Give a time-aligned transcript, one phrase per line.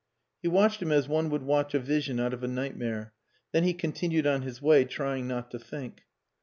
[0.41, 3.13] He watched him as one would watch a vision out of a nightmare,
[3.51, 6.05] then he continued on his way, trying not to think.